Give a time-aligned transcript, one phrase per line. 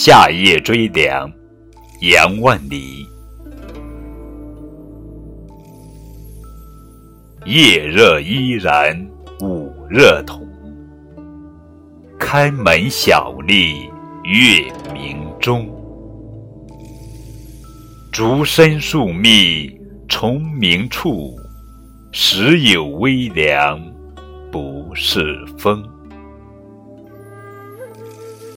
[0.00, 1.28] 夏夜追凉，
[2.02, 3.04] 杨万里。
[7.44, 8.96] 夜热依然
[9.40, 10.40] 捂热瞳，
[12.16, 13.90] 开门小立
[14.22, 15.68] 月明中。
[18.12, 19.68] 竹深树密
[20.08, 21.34] 虫鸣处，
[22.12, 23.82] 时有微凉
[24.52, 25.82] 不是风。